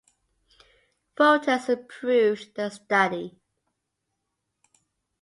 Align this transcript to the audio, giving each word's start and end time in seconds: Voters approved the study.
Voters 1.15 1.69
approved 1.69 2.55
the 2.55 2.71
study. 2.71 3.39